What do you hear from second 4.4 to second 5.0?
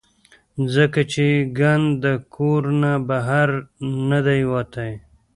وتے-